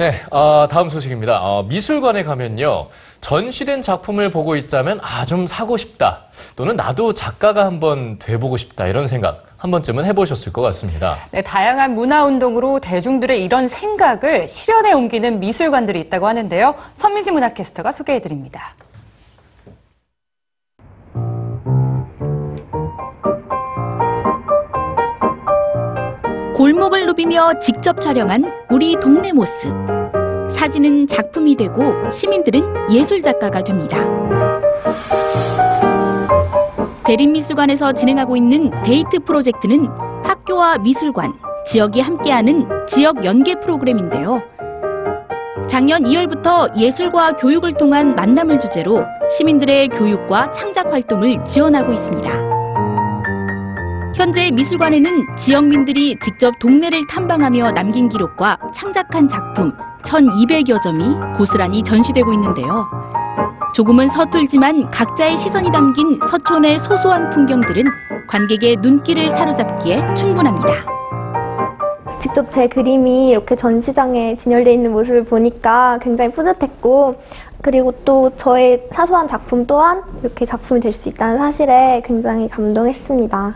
네, 0.00 0.12
아, 0.30 0.66
다음 0.70 0.88
소식입니다. 0.88 1.40
어, 1.42 1.62
미술관에 1.64 2.24
가면요. 2.24 2.88
전시된 3.20 3.82
작품을 3.82 4.30
보고 4.30 4.56
있자면 4.56 4.98
아, 5.02 5.26
좀 5.26 5.46
사고 5.46 5.76
싶다. 5.76 6.22
또는 6.56 6.74
나도 6.74 7.12
작가가 7.12 7.66
한번 7.66 8.18
돼보고 8.18 8.56
싶다. 8.56 8.86
이런 8.86 9.06
생각 9.06 9.44
한 9.58 9.70
번쯤은 9.70 10.06
해보셨을 10.06 10.54
것 10.54 10.62
같습니다. 10.62 11.18
네, 11.32 11.42
다양한 11.42 11.94
문화 11.94 12.24
운동으로 12.24 12.80
대중들의 12.80 13.44
이런 13.44 13.68
생각을 13.68 14.48
실현에 14.48 14.94
옮기는 14.94 15.38
미술관들이 15.38 16.00
있다고 16.00 16.26
하는데요. 16.28 16.76
선민지 16.94 17.30
문화캐스터가 17.30 17.92
소개해 17.92 18.22
드립니다. 18.22 18.74
골목을 26.60 27.06
누비며 27.06 27.58
직접 27.58 28.02
촬영한 28.02 28.44
우리 28.68 28.94
동네 29.00 29.32
모습. 29.32 29.74
사진은 30.50 31.06
작품이 31.06 31.56
되고 31.56 31.94
시민들은 32.10 32.92
예술 32.92 33.22
작가가 33.22 33.64
됩니다. 33.64 34.04
대림미술관에서 37.04 37.92
진행하고 37.92 38.36
있는 38.36 38.70
데이트 38.82 39.20
프로젝트는 39.20 39.88
학교와 40.22 40.76
미술관, 40.76 41.32
지역이 41.64 42.02
함께하는 42.02 42.68
지역 42.86 43.24
연계 43.24 43.54
프로그램인데요. 43.54 44.42
작년 45.66 46.02
2월부터 46.04 46.76
예술과 46.76 47.36
교육을 47.36 47.72
통한 47.72 48.14
만남을 48.14 48.60
주제로 48.60 49.02
시민들의 49.34 49.88
교육과 49.88 50.52
창작 50.52 50.92
활동을 50.92 51.42
지원하고 51.42 51.90
있습니다. 51.90 52.59
현재 54.14 54.50
미술관에는 54.50 55.36
지역민들이 55.36 56.16
직접 56.22 56.58
동네를 56.58 57.06
탐방하며 57.06 57.72
남긴 57.72 58.08
기록과 58.08 58.58
창작한 58.74 59.28
작품 59.28 59.72
1,200여 60.02 60.82
점이 60.82 61.04
고스란히 61.36 61.82
전시되고 61.82 62.32
있는데요. 62.34 62.86
조금은 63.74 64.08
서툴지만 64.08 64.90
각자의 64.90 65.38
시선이 65.38 65.70
담긴 65.70 66.18
서촌의 66.28 66.80
소소한 66.80 67.30
풍경들은 67.30 67.84
관객의 68.28 68.78
눈길을 68.80 69.28
사로잡기에 69.30 70.14
충분합니다. 70.14 70.68
직접 72.18 72.50
제 72.50 72.66
그림이 72.68 73.30
이렇게 73.30 73.56
전시장에 73.56 74.36
진열되어 74.36 74.72
있는 74.72 74.92
모습을 74.92 75.24
보니까 75.24 75.98
굉장히 76.02 76.30
뿌듯했고, 76.32 77.14
그리고 77.62 77.92
또 78.04 78.30
저의 78.36 78.86
사소한 78.90 79.26
작품 79.28 79.66
또한 79.66 80.02
이렇게 80.20 80.44
작품이 80.44 80.80
될 80.80 80.92
수 80.92 81.08
있다는 81.08 81.38
사실에 81.38 82.02
굉장히 82.04 82.48
감동했습니다. 82.48 83.54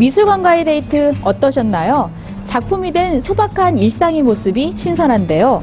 미술관과의 0.00 0.64
데이트 0.64 1.12
어떠셨나요? 1.22 2.10
작품이 2.44 2.90
된 2.90 3.20
소박한 3.20 3.76
일상의 3.76 4.22
모습이 4.22 4.74
신선한데요. 4.74 5.62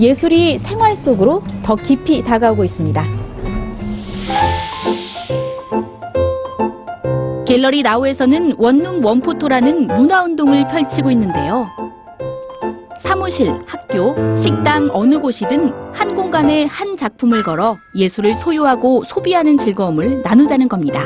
예술이 0.00 0.58
생활 0.58 0.96
속으로 0.96 1.40
더 1.62 1.76
깊이 1.76 2.24
다가오고 2.24 2.64
있습니다. 2.64 3.04
갤러리 7.46 7.82
나우에서는 7.82 8.56
원룸 8.58 9.04
원포토라는 9.04 9.86
문화운동을 9.86 10.66
펼치고 10.66 11.12
있는데요. 11.12 11.68
사무실, 12.98 13.54
학교, 13.66 14.16
식당 14.34 14.90
어느 14.92 15.20
곳이든 15.20 15.72
한 15.92 16.14
공간에 16.16 16.64
한 16.64 16.96
작품을 16.96 17.44
걸어 17.44 17.78
예술을 17.94 18.34
소유하고 18.34 19.04
소비하는 19.04 19.56
즐거움을 19.56 20.22
나누자는 20.22 20.68
겁니다. 20.68 21.04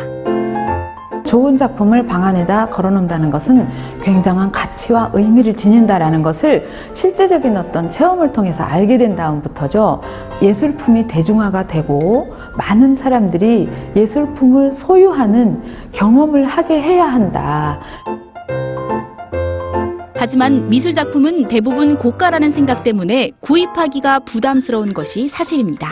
좋은 1.30 1.54
작품을 1.54 2.06
방 2.06 2.24
안에다 2.24 2.70
걸어놓는다는 2.70 3.30
것은 3.30 3.68
굉장한 4.02 4.50
가치와 4.50 5.12
의미를 5.14 5.54
지닌다라는 5.54 6.24
것을 6.24 6.68
실제적인 6.92 7.56
어떤 7.56 7.88
체험을 7.88 8.32
통해서 8.32 8.64
알게 8.64 8.98
된 8.98 9.14
다음부터죠. 9.14 10.00
예술품이 10.42 11.06
대중화가 11.06 11.68
되고 11.68 12.34
많은 12.58 12.96
사람들이 12.96 13.68
예술품을 13.94 14.72
소유하는 14.72 15.62
경험을 15.92 16.46
하게 16.46 16.82
해야 16.82 17.06
한다. 17.06 17.78
하지만 20.16 20.68
미술 20.68 20.94
작품은 20.94 21.46
대부분 21.46 21.96
고가라는 21.96 22.50
생각 22.50 22.82
때문에 22.82 23.30
구입하기가 23.38 24.18
부담스러운 24.20 24.92
것이 24.92 25.28
사실입니다. 25.28 25.90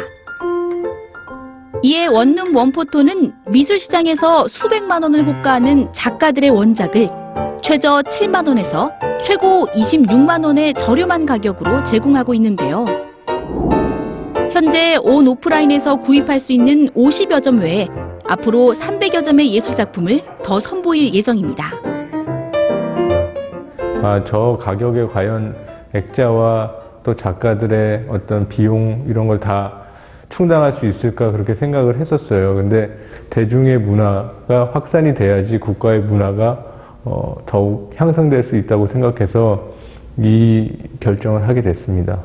이에 1.82 2.06
원룸 2.06 2.56
원포토는 2.56 3.32
미술 3.46 3.78
시장에서 3.78 4.48
수백만 4.48 5.02
원을 5.02 5.24
호가하는 5.24 5.92
작가들의 5.92 6.50
원작을 6.50 7.08
최저 7.62 8.02
7만 8.02 8.48
원에서 8.48 8.90
최고 9.22 9.66
26만 9.68 10.44
원의 10.44 10.74
저렴한 10.74 11.24
가격으로 11.24 11.84
제공하고 11.84 12.34
있는데요. 12.34 12.84
현재 14.50 14.96
온 15.02 15.28
오프라인에서 15.28 15.96
구입할 15.96 16.40
수 16.40 16.52
있는 16.52 16.88
50여 16.88 17.42
점 17.42 17.60
외에 17.60 17.86
앞으로 18.26 18.72
300여 18.72 19.24
점의 19.24 19.52
예술 19.54 19.76
작품을 19.76 20.22
더 20.42 20.58
선보일 20.58 21.14
예정입니다. 21.14 21.64
아, 24.02 24.24
저 24.24 24.58
가격에 24.60 25.06
과연 25.06 25.54
액자와 25.94 26.72
또 27.04 27.14
작가들의 27.14 28.06
어떤 28.08 28.48
비용 28.48 29.04
이런 29.08 29.28
걸다 29.28 29.87
충당할 30.28 30.72
수 30.72 30.86
있을까 30.86 31.32
그렇게 31.32 31.54
생각을 31.54 31.98
했었어요. 31.98 32.54
근데 32.54 32.90
대중의 33.30 33.78
문화가 33.78 34.70
확산이 34.72 35.14
돼야지 35.14 35.58
국가의 35.58 36.00
문화가 36.00 36.64
어, 37.04 37.36
더욱 37.46 37.92
향상될 37.96 38.42
수 38.42 38.56
있다고 38.56 38.86
생각해서 38.86 39.68
이 40.18 40.72
결정을 41.00 41.48
하게 41.48 41.62
됐습니다. 41.62 42.18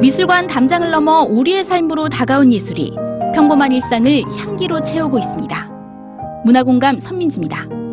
미술관 0.00 0.46
담장을 0.46 0.90
넘어 0.90 1.22
우리의 1.22 1.64
삶으로 1.64 2.08
다가온 2.08 2.52
예술이 2.52 2.94
평범한 3.34 3.72
일상을 3.72 4.22
향기로 4.38 4.82
채우고 4.82 5.18
있습니다. 5.18 5.70
문화공감 6.44 7.00
선민지입니다. 7.00 7.85